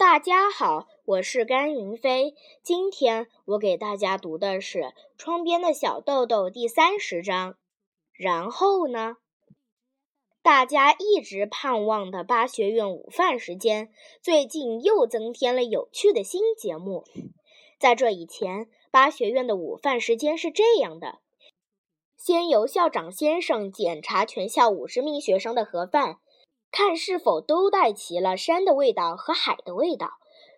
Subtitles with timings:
[0.00, 2.34] 大家好，我是甘云飞。
[2.62, 4.78] 今天我给大家读的是
[5.18, 7.58] 《窗边的小豆豆》第三十章。
[8.14, 9.18] 然后呢？
[10.40, 13.90] 大家一直盼望的巴学院午饭时间，
[14.22, 17.04] 最近又增添了有趣的新节目。
[17.78, 21.18] 在这以前，巴学院的午饭时间是这样的：
[22.16, 26.20] 先由校长先生检查全校五十名学生的盒饭。
[26.70, 30.12] 看是否都带齐了山的味道和海的味道。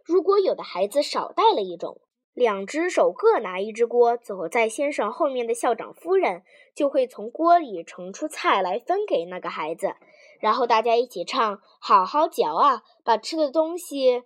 [0.04, 2.00] 如果有的孩子少带了一种，
[2.34, 6.42] 两只手各拿一只锅，走在先生后面的校长夫人
[6.74, 9.94] 就会从锅里盛出菜来分给那个孩子，
[10.40, 14.24] 然后大家一起唱：“好好嚼啊，把吃的东西。”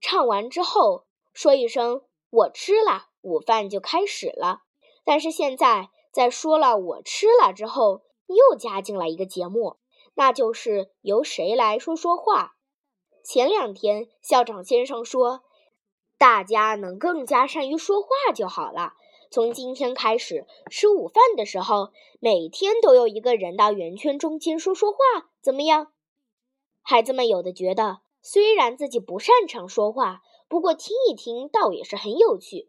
[0.00, 4.62] 唱完之后，说一声“我吃了”，午饭就开始了。
[5.04, 9.76] 但是现在在说了“我吃了”之后，又加进来一个节目。
[10.14, 12.56] 那就是由谁来说说话？
[13.22, 15.42] 前两天校长先生说，
[16.18, 18.94] 大家能更加善于说话就好了。
[19.30, 24.98] 从今天开始，吃午饭的时候，每天都有一个人到圆圈中间说说话，
[25.40, 25.92] 怎么样？
[26.82, 32.68] 孩子们有的觉得，虽然自己不擅长说话，不过听一听倒也是很有趣；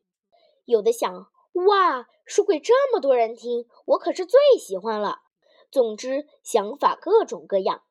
[0.65, 1.11] 有的想，
[1.53, 5.20] 哇，说给这么多人听，我可是最喜欢了。
[5.71, 7.81] 总之，想法各种各样。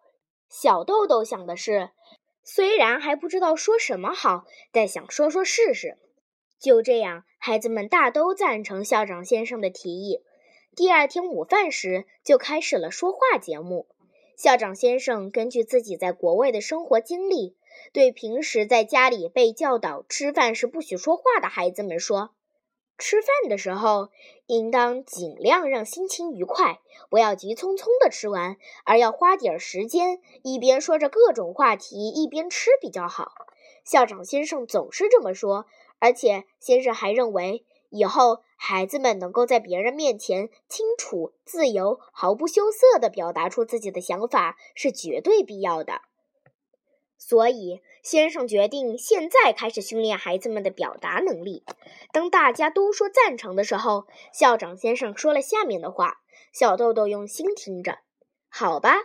[0.49, 1.91] 小豆豆想的是，
[2.45, 5.97] 虽然还不知道说什么好，但想说说试试。
[6.61, 10.23] 就这样，孩子们大都赞成校长先生的提议。
[10.77, 13.89] 第二天午饭时，就开始了说话节目。
[14.37, 17.57] 校长先生根据自己在国外的生活经历，
[17.93, 22.35] 对平时在家里被教导吃饭时不许说话的孩子们说。
[23.01, 24.11] 吃饭的时候，
[24.47, 33.33] 应当尽量让心情愉快，不要急匆匆的吃完，而要花点时间，一边说着各种话题，一边吃比较好。
[33.83, 35.67] 校长先生总是这么说，
[35.99, 46.03] 而且先生还认为，以后孩子们能够在别人面前清楚、自由、毫不羞涩地表达出自己的想法是绝对必要的。
[47.23, 51.63] 所以，先生决定现在开始训练孩子们的表达能力。
[52.13, 57.99] 当大家都说赞成的时候，校长先生说了下面的话：“小豆豆用心听着，
[58.49, 58.97] 好吧，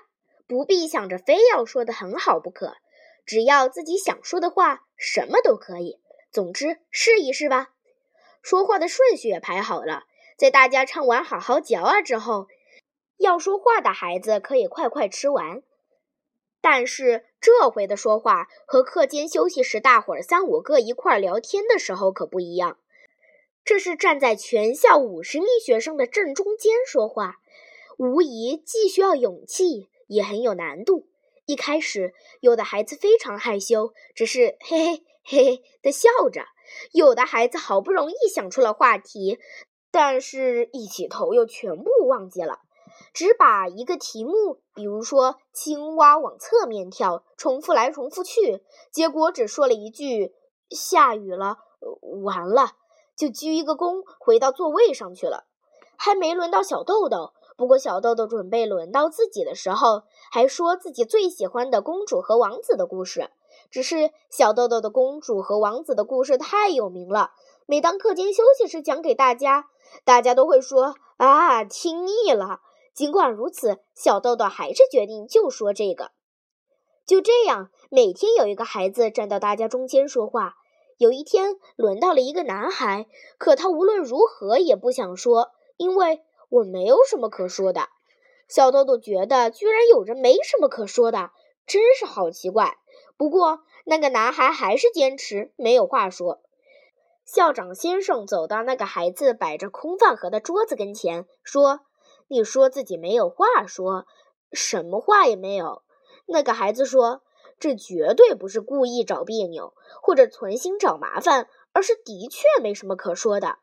[0.48, 2.78] 不必想着非要说的很好不可，
[3.26, 6.00] 只要自己想说的话，什么都可以。
[6.32, 7.72] 总之，试一试吧。”
[8.42, 10.06] 说话的顺序也排好了，
[10.38, 12.48] 在大家唱完“好好嚼啊”之后，
[13.18, 15.62] 要说话的孩子可以快快吃完。
[16.68, 22.80] 但是这回的说话和课间休息时大伙儿三五个一块儿聊天的时候可不一样，
[23.64, 27.36] 这是站在全校五十名学生的正中间说话，
[28.00, 31.08] 无疑既需要勇气，也很有难度。
[31.46, 36.46] 一开始，有的孩子非常害羞，只是嘿嘿嘿嘿的笑着；
[36.94, 39.38] 有的孩子好不容易想出了话题，
[39.92, 42.62] 但是一起头又全部忘记了。
[43.14, 50.34] 只把一个题目，比如说青蛙往侧面跳，重复来重复去，结果只说了一句
[50.70, 51.58] “下雨了”，
[52.24, 52.72] 完了
[53.16, 55.46] 就鞠一个躬，回到座位上去了。
[55.98, 63.30] 还没轮到小豆豆，不过小豆豆准备轮到自己的时候，还说自己最喜欢的公主和王子的故事。
[63.72, 67.32] 只是小豆豆的公主和王子的故事太有名了，
[67.66, 69.70] 每当课间休息时讲给大家，
[70.04, 72.60] 大家都会说啊，听腻了。
[72.96, 76.12] 尽管如此，小豆豆还是决定就说这个。
[77.06, 80.56] 就这样，每天有一个孩子站到大家中间说话。
[80.98, 83.06] 有一天，轮到了一个男孩，
[83.38, 87.90] 可他无论如何也不想说，因为我没有什么可说的。
[88.48, 91.32] 小豆豆觉得，居然有人没什么可说的，
[91.68, 92.78] 真是好奇怪。
[93.18, 96.42] 不过，那个男孩还是坚持没有话说。
[97.26, 101.82] 校长先生走到那个孩子摆着空饭盒的桌子跟前，说。
[102.28, 104.06] 你说自己没有话说，
[104.52, 105.84] 什么话也没有。
[106.26, 107.22] 那个孩子说
[107.60, 113.60] ：“这绝对不是故意找别扭，或者存心找麻烦，而是的确没什么可说的。”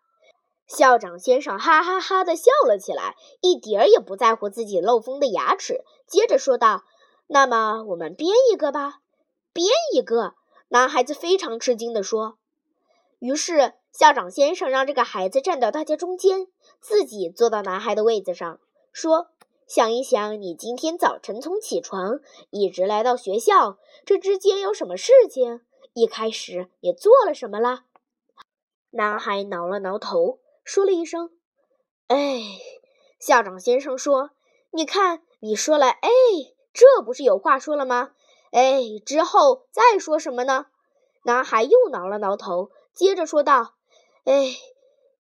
[0.69, 5.85] 校长先生哈哈哈的笑了起来，一点儿也不在乎自己漏风的牙齿。
[6.07, 6.85] 接着说道
[7.27, 9.01] ：“那么我们编一个吧。”
[9.53, 10.35] 编一个，
[10.69, 12.39] 男孩子非常吃惊地说。
[13.19, 16.49] 于是校长先生让这个孩子站到大家中间。
[16.81, 18.59] 自己坐到男孩的位子上，
[18.93, 19.29] 说
[19.69, 25.61] ：“想一想，你今天早晨从起床一直来到学校，这之间有什么事情？
[25.93, 27.85] 一开始你做了什么了？”
[28.91, 31.31] 男孩挠了挠头，说了一声
[32.09, 32.43] ：“哎。”
[33.21, 34.31] 校长先生说
[34.73, 36.09] ：“你看，你说了‘哎’，
[36.73, 38.11] 这不是有话说了吗？
[38.51, 40.67] 哎，之后再说什么呢？”
[41.25, 43.75] 男孩又挠了挠头，接着说道
[44.25, 44.57] ：“哎，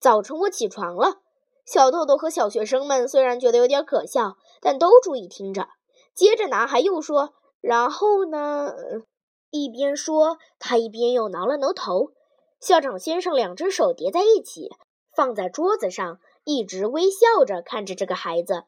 [0.01, 1.21] 早晨我起床了。”
[1.65, 5.69] 小豆豆和小学生们虽然觉得有点可笑，但都注意听着。
[6.15, 8.73] 接着，男孩又说：“然后呢？”
[9.51, 12.13] 一边说，他一边又挠了挠头。
[12.61, 14.71] 校长先生两只手叠在一起，
[15.15, 18.65] 放在桌子上，一直微笑着看着这个孩子。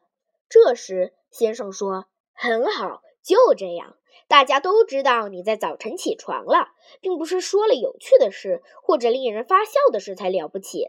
[0.47, 3.95] 这时，先生说：“很好，就这样。
[4.27, 6.69] 大家都知道你在早晨起床了，
[7.01, 10.87] 并不是说了有趣的事或者令人发笑的事才了不起。”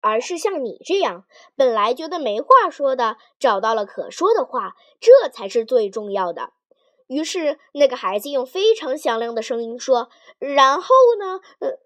[0.00, 1.24] 而是像你这样，
[1.56, 6.52] 本来觉得没话说的，找到了可说的话，这才是最重要的。
[7.08, 10.08] 于是，那个孩子用非常响亮的声音说
[10.38, 11.80] ：“然后呢？”呃，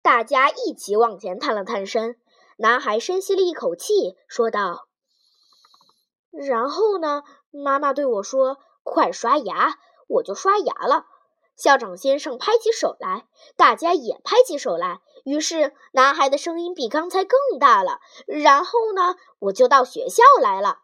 [0.00, 2.20] 大家一起往前探了探身。
[2.56, 4.86] 男孩深吸了一口气，说道
[6.30, 9.74] ：“然后呢？”妈妈对我说：“快刷牙。”
[10.10, 11.06] 我就刷牙了。
[11.56, 13.26] 校长先生拍起手来，
[13.56, 15.00] 大家也拍起手来。
[15.24, 18.00] 于是，男孩的声音比刚才更大了。
[18.26, 20.78] 然后呢，我就到学校来了。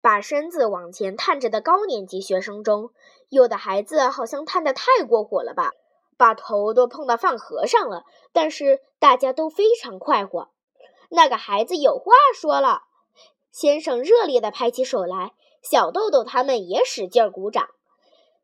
[0.00, 2.90] 把身子往前探着的高年级学生中，
[3.28, 5.72] 有的孩子好像探得太过火了吧，
[6.16, 8.04] 把头都碰到饭盒上了。
[8.32, 10.50] 但是大家都非常快活。
[11.10, 12.82] 那个孩子有话说了。
[13.52, 17.68] 先生热烈地拍起手来，小豆豆他们也使劲鼓掌。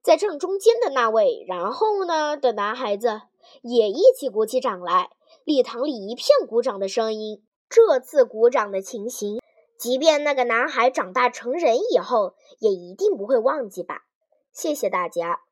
[0.04, 3.22] 在正中间的那位，然后呢的男孩子
[3.62, 5.08] 也一起鼓起掌来，
[5.44, 7.42] 礼堂里一片鼓掌的声音。
[7.70, 9.40] 这次鼓掌的情形，
[9.78, 14.02] 即便那个男孩长大成人以后，也一定不会忘记吧？
[14.52, 15.43] 谢谢大家。